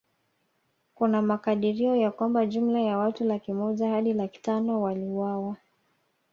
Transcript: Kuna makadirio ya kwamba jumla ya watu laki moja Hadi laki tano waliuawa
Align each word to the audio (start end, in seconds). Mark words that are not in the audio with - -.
Kuna 0.95 1.21
makadirio 1.21 1.95
ya 1.95 2.11
kwamba 2.11 2.45
jumla 2.45 2.79
ya 2.81 2.97
watu 2.97 3.23
laki 3.23 3.53
moja 3.53 3.89
Hadi 3.89 4.13
laki 4.13 4.41
tano 4.41 4.81
waliuawa 4.81 5.57